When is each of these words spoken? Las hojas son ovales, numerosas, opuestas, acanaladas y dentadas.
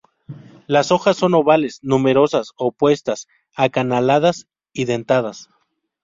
Las 0.65 0.91
hojas 0.91 1.15
son 1.15 1.35
ovales, 1.35 1.77
numerosas, 1.83 2.53
opuestas, 2.57 3.27
acanaladas 3.55 4.47
y 4.73 4.85
dentadas. 4.85 5.51